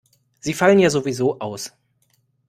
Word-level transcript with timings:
Sie 0.39 0.55
fallen 0.55 0.79
ja 0.79 0.89
sowieso 0.89 1.39
aus. 1.39 1.71